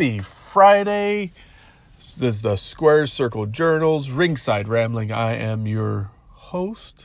[0.00, 1.30] Happy Friday.
[1.98, 5.12] This is the Squared Circle Journal's, Ringside Rambling.
[5.12, 7.04] I am your host,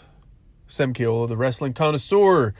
[0.65, 2.53] Sam Keola, the wrestling connoisseur.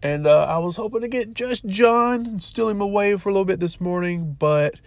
[0.00, 3.32] And uh, I was hoping to get just John and steal him away for a
[3.32, 4.78] little bit this morning, but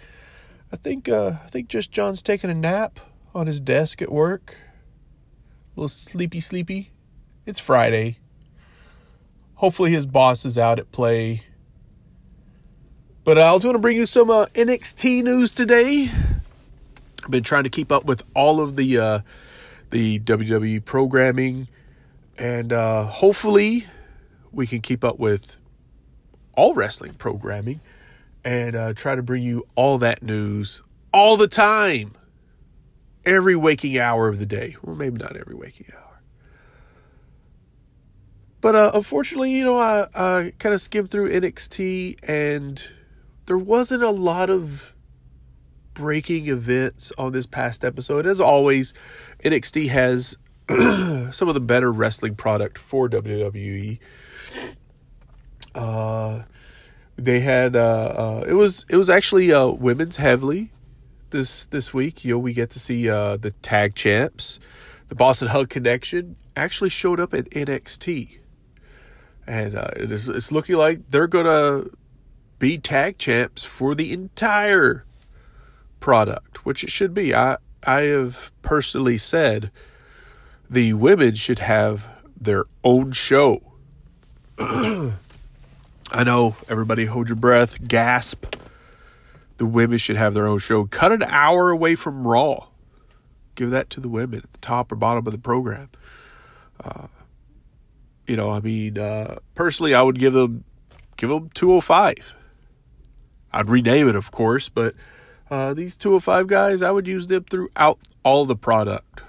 [0.72, 3.02] I think uh, I think just John's taking a nap
[3.34, 4.55] on his desk at work.
[5.75, 6.91] A little sleepy, sleepy.
[7.45, 8.20] It's Friday.
[9.55, 11.44] Hopefully his boss is out at play
[13.25, 16.09] but I was going to bring you some uh, NXT news today.
[17.23, 19.20] I've been trying to keep up with all of the uh,
[19.89, 21.67] the WWE programming,
[22.38, 23.88] and uh, hopefully
[24.52, 25.57] we can keep up with
[26.55, 27.81] all wrestling programming
[28.43, 32.13] and uh, try to bring you all that news all the time,
[33.25, 34.75] every waking hour of the day.
[34.83, 36.22] Well, maybe not every waking hour.
[38.61, 42.88] But uh, unfortunately, you know, I, I kind of skimmed through NXT and
[43.45, 44.93] there wasn't a lot of
[45.93, 48.25] breaking events on this past episode.
[48.25, 48.93] As always,
[49.43, 50.38] NXT has
[51.33, 53.99] some of the better wrestling product for WWE.
[55.73, 56.43] Uh,
[57.17, 60.71] they had uh, uh, it was it was actually uh, women's heavily
[61.29, 62.25] this this week.
[62.25, 64.59] You know, we get to see uh, the tag champs,
[65.07, 68.39] the Boss 'n' Hug Connection actually showed up at NXT,
[69.47, 71.85] and uh, it is it's looking like they're gonna
[72.59, 75.06] be tag champs for the entire
[76.00, 77.34] product, which it should be.
[77.34, 79.72] I I have personally said
[80.70, 82.08] the women should have
[82.39, 83.73] their own show.
[84.58, 85.14] I
[86.23, 88.56] know everybody hold your breath, gasp.
[89.58, 90.86] The women should have their own show.
[90.86, 92.67] Cut an hour away from Raw.
[93.56, 95.90] Give that to the women at the top or bottom of the program.
[96.84, 97.08] Uh,
[98.28, 100.66] you know, I mean, uh, personally, I would give them
[101.18, 102.35] give them 205
[103.55, 104.95] I'd rename it, of course, but
[105.49, 109.23] uh, these 205 guys, I would use them throughout all the product.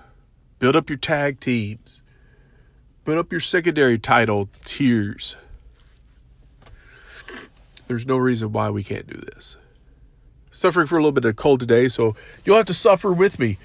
[0.58, 2.02] Build up your tag teams,
[3.04, 5.36] build up your secondary title tiers.
[7.86, 9.58] There's no reason why we can't do this.
[10.50, 13.58] Suffering for a little bit of cold today, so you'll have to suffer with me.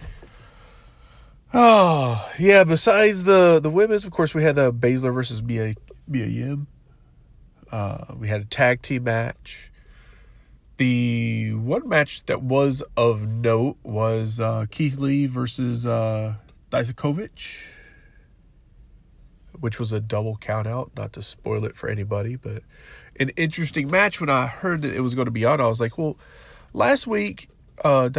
[1.56, 5.74] Oh, yeah, besides the, the women's, of course, we had the Baszler versus Mia,
[6.08, 6.68] Mia Yim.
[7.72, 9.71] Uh, we had a tag team match.
[10.82, 16.38] The one match that was of note was uh, Keith Lee versus uh,
[19.60, 20.90] which was a double countout.
[20.98, 22.64] Not to spoil it for anybody, but
[23.20, 24.20] an interesting match.
[24.20, 26.18] When I heard that it was going to be on, I was like, well,
[26.74, 27.48] last week
[27.84, 28.10] uh,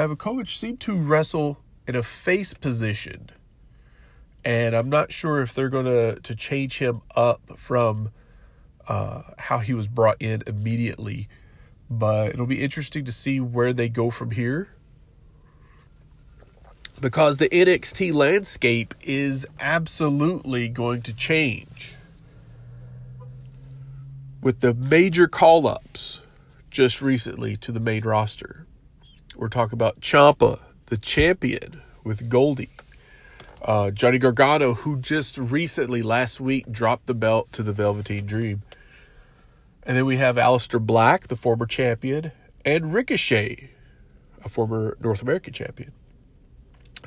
[0.46, 1.58] seemed to wrestle
[1.88, 3.30] in a face position,
[4.44, 8.12] and I'm not sure if they're going to to change him up from
[8.86, 11.28] uh, how he was brought in immediately
[11.98, 14.68] but it'll be interesting to see where they go from here.
[17.00, 21.96] Because the NXT landscape is absolutely going to change.
[24.40, 26.20] With the major call ups
[26.70, 28.66] just recently to the main roster.
[29.36, 32.70] We're talking about Ciampa, the champion, with Goldie.
[33.60, 38.62] Uh, Johnny Gargano, who just recently last week dropped the belt to the Velveteen Dream.
[39.84, 42.32] And then we have Aleister Black, the former champion,
[42.64, 43.70] and Ricochet,
[44.44, 45.92] a former North American champion.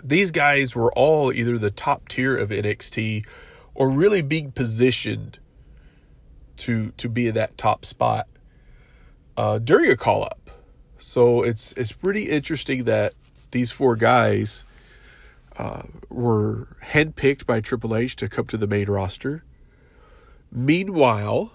[0.04, 3.26] These guys were all either the top tier of NXT
[3.74, 5.40] or really being positioned
[6.58, 8.28] to to be in that top spot
[9.38, 10.52] uh, during a call up.
[10.98, 13.14] So it's it's pretty interesting that
[13.52, 14.66] these four guys
[15.58, 19.44] uh, were handpicked by Triple H to come to the main roster.
[20.52, 21.54] Meanwhile,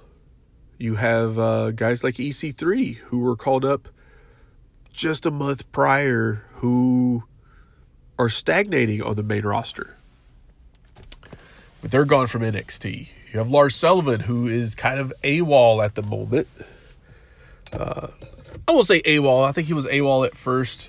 [0.81, 3.89] you have uh, guys like EC3 who were called up
[4.91, 7.25] just a month prior who
[8.19, 9.97] are stagnating on the main roster.
[11.83, 13.09] But they're gone from NXT.
[13.33, 16.49] You have Lars Sullivan, who is kind of AWOL at the moment.
[17.73, 18.09] Uh,
[18.67, 19.47] I won't say AWOL.
[19.47, 20.89] I think he was AWOL at first,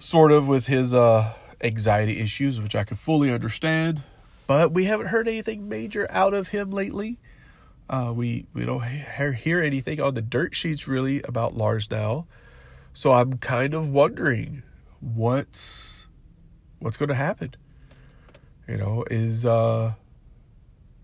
[0.00, 1.32] sort of with his uh,
[1.62, 4.02] anxiety issues, which I can fully understand.
[4.48, 7.18] But we haven't heard anything major out of him lately.
[7.88, 12.26] Uh, we we don't hear anything on the dirt sheets really about Lars now,
[12.92, 14.62] so I'm kind of wondering
[15.00, 16.08] what's
[16.80, 17.54] what's going to happen.
[18.66, 19.92] You know, is uh,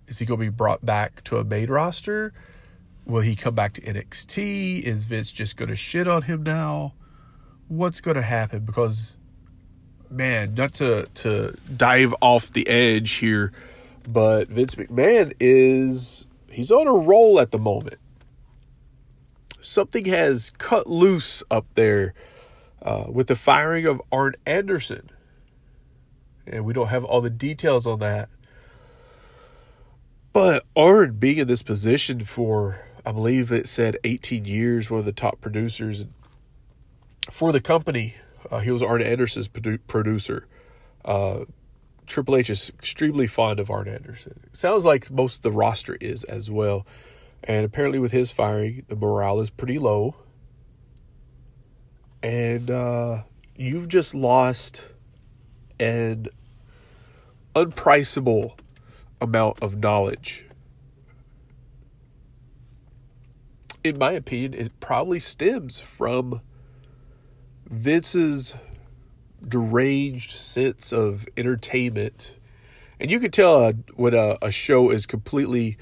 [0.09, 2.33] is he going to be brought back to a main roster?
[3.05, 4.83] Will he come back to NXT?
[4.83, 6.95] Is Vince just going to shit on him now?
[7.69, 8.65] What's going to happen?
[8.65, 9.17] Because
[10.11, 13.53] man, not to to dive off the edge here,
[14.09, 17.97] but Vince McMahon is he's on a roll at the moment.
[19.61, 22.15] something has cut loose up there
[22.83, 25.11] uh, with the firing of Arn Anderson.
[26.47, 28.29] And we don't have all the details on that.
[30.33, 35.07] But Arn being in this position for, I believe it said 18 years, one of
[35.07, 36.05] the top producers
[37.31, 38.17] for the company,
[38.51, 40.47] uh, he was Arn Anderson's produ- producer.
[41.05, 41.47] Uh,
[42.07, 44.41] Triple H is extremely fond of Arn Anderson.
[44.53, 46.87] sounds like most of the roster is as well.
[47.45, 50.17] And apparently, with his firing, the morale is pretty low.
[52.23, 53.23] And uh,
[53.57, 54.89] you've just lost
[55.81, 56.29] an
[57.57, 58.57] unpriceable
[59.21, 60.47] amount of knowledge.
[63.83, 66.41] In my opinion, it probably stems from
[67.69, 68.55] Vince's
[69.47, 72.37] deranged sense of entertainment.
[73.01, 75.77] And you can tell uh, when a, a show is completely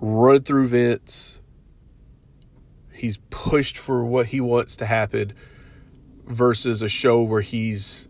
[0.00, 1.40] run through Vince.
[2.92, 5.32] He's pushed for what he wants to happen
[6.26, 8.08] versus a show where he's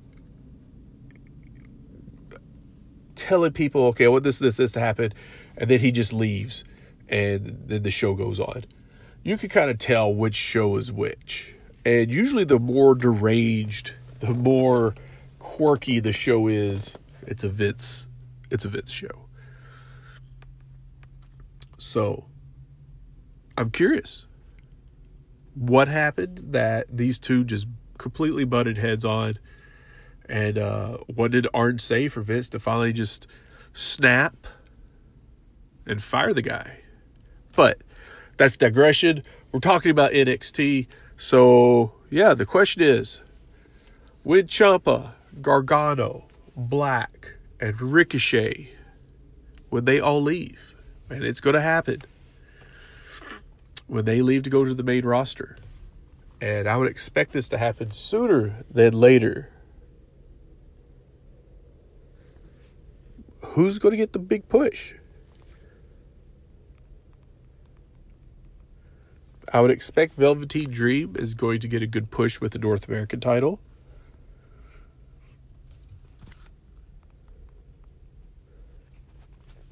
[3.14, 5.12] telling people, okay, I want this, this, this to happen,
[5.56, 6.64] and then he just leaves
[7.12, 8.62] and then the show goes on.
[9.22, 11.54] You can kind of tell which show is which.
[11.84, 14.94] And usually the more deranged, the more
[15.38, 16.96] quirky the show is,
[17.26, 18.06] it's a Vince
[18.50, 19.26] it's a Vince show.
[21.78, 22.26] So
[23.56, 24.26] I'm curious.
[25.54, 27.66] What happened that these two just
[27.98, 29.38] completely butted heads on?
[30.28, 33.26] And uh, what did Arn say for Vince to finally just
[33.72, 34.46] snap
[35.86, 36.80] and fire the guy?
[37.56, 37.80] But
[38.36, 39.22] that's digression.
[39.50, 40.86] We're talking about NXT.
[41.16, 43.20] So, yeah, the question is
[44.22, 46.24] when Ciampa, Gargano,
[46.56, 48.70] Black, and Ricochet,
[49.68, 50.74] when they all leave,
[51.10, 52.02] and it's going to happen
[53.86, 55.56] when they leave to go to the main roster.
[56.40, 59.50] And I would expect this to happen sooner than later.
[63.44, 64.94] Who's going to get the big push?
[69.52, 72.88] I would expect Velveteen Dream is going to get a good push with the North
[72.88, 73.60] American title.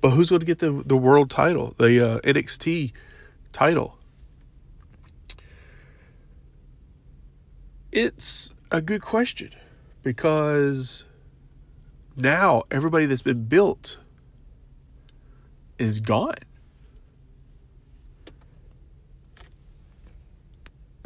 [0.00, 2.93] But who's going to get the the world title, the uh, NXT
[3.52, 3.99] title?
[7.93, 9.50] It's a good question
[10.02, 11.05] because
[12.17, 13.99] now everybody that's been built
[15.79, 16.35] is gone.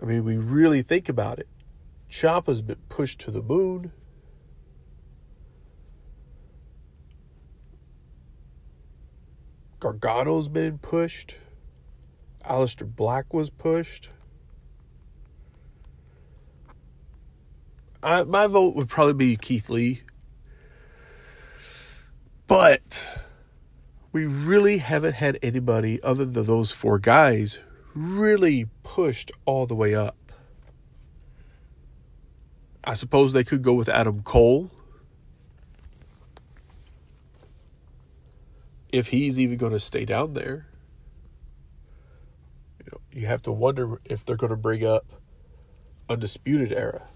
[0.00, 1.48] I mean, we really think about it.
[2.10, 3.92] Ciampa's been pushed to the moon.
[9.84, 11.36] Gargano's been pushed.
[12.42, 14.08] Aleister Black was pushed.
[18.02, 20.00] I, my vote would probably be Keith Lee.
[22.46, 23.10] But
[24.10, 27.60] we really haven't had anybody other than those four guys
[27.94, 30.16] really pushed all the way up.
[32.82, 34.70] I suppose they could go with Adam Cole
[38.94, 40.68] if he's even going to stay down there.
[42.78, 45.04] You know, you have to wonder if they're going to bring up
[46.08, 47.08] undisputed era.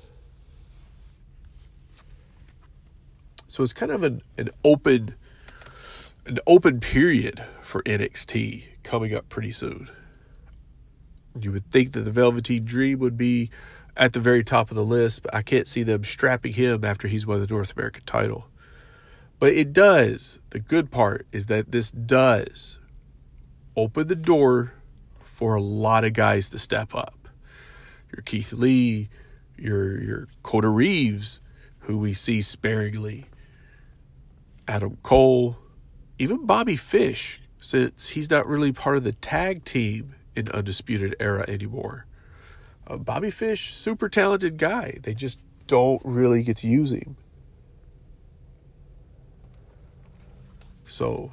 [3.47, 5.15] So it's kind of an, an open
[6.27, 9.89] an open period for NXT coming up pretty soon.
[11.41, 13.51] You would think that the Velveteen Dream would be
[13.97, 17.07] at the very top of the list, but I can't see them strapping him after
[17.07, 18.49] he's won the North American title.
[19.39, 20.41] But it does.
[20.51, 22.79] The good part is that this does
[23.77, 24.75] open the door
[25.23, 27.29] for a lot of guys to step up.
[28.13, 29.09] Your Keith Lee,
[29.57, 31.41] your your Kona Reeves,
[31.81, 33.27] who we see sparingly,
[34.67, 35.57] Adam Cole,
[36.19, 41.45] even Bobby Fish, since he's not really part of the tag team in Undisputed Era
[41.47, 42.07] anymore.
[42.87, 44.99] Uh, Bobby Fish, super talented guy.
[45.03, 47.17] They just don't really get to use him.
[50.89, 51.33] So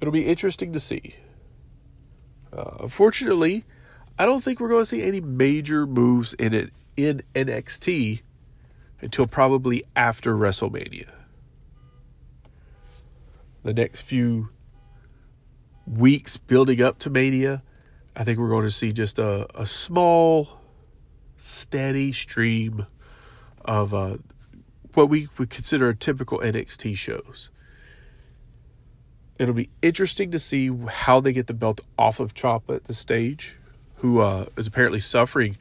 [0.00, 1.16] it'll be interesting to see.
[2.52, 3.64] Uh, unfortunately,
[4.18, 8.22] I don't think we're going to see any major moves in it in NXT
[9.00, 11.10] until probably after WrestleMania.
[13.62, 14.50] The next few
[15.86, 17.62] weeks building up to Mania,
[18.16, 20.60] I think we're going to see just a, a small,
[21.36, 22.86] steady stream
[23.64, 24.18] of uh,
[24.94, 27.50] what we would consider typical NXT shows.
[29.40, 32.92] It'll be interesting to see how they get the belt off of Ciampa at the
[32.94, 33.56] stage.
[34.00, 35.56] who uh, is apparently suffering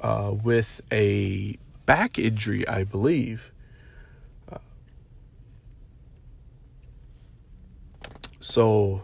[0.00, 3.52] uh, with a back injury, I believe.
[4.50, 4.58] Uh,
[8.38, 9.02] so,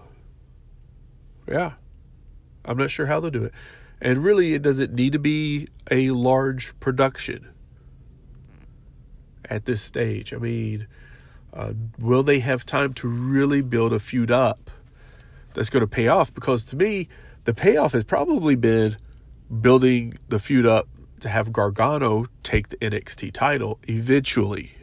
[1.48, 1.72] yeah,
[2.64, 3.54] I'm not sure how they'll do it.
[4.00, 7.48] And really, it doesn't need to be a large production
[9.46, 10.34] at this stage.
[10.34, 10.86] I mean,
[11.52, 14.70] uh, will they have time to really build a feud up
[15.54, 16.32] that's going to pay off?
[16.34, 17.08] Because to me,
[17.44, 18.96] the payoff has probably been
[19.60, 20.88] building the feud up
[21.20, 24.76] to have Gargano take the NXT title eventually.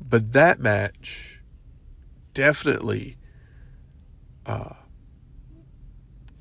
[0.00, 1.40] But that match
[2.34, 3.16] definitely
[4.46, 4.74] uh,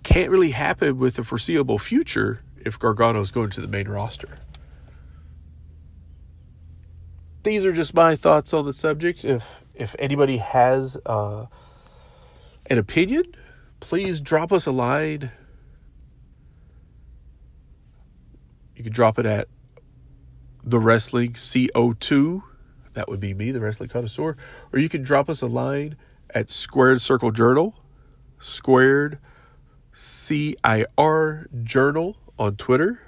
[0.04, 4.38] can't really happen with the foreseeable future if Gargano is going to the main roster.
[7.44, 9.26] These are just my thoughts on the subject.
[9.26, 11.48] If if anybody has uh,
[12.68, 13.24] an opinion,
[13.80, 15.32] please drop us a line.
[18.76, 19.48] You can drop it at
[20.64, 22.44] the wrestling CO2.
[22.94, 24.38] That would be me, the wrestling connoisseur.
[24.72, 25.98] Or you can drop us a line
[26.30, 27.76] at Squared Circle Journal,
[28.40, 29.18] Squared
[29.94, 33.02] CIR Journal on Twitter.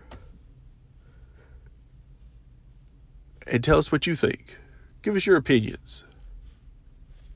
[3.53, 4.57] And tell us what you think.
[5.03, 6.05] Give us your opinions.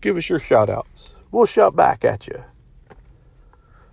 [0.02, 1.16] Give us your shout outs.
[1.32, 2.44] We'll shout back at you.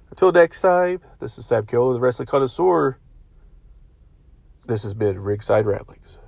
[0.09, 2.97] Until next time, this is Sam Keola, the Wrestling Connoisseur.
[4.67, 6.19] This has been Ringside Ramblings.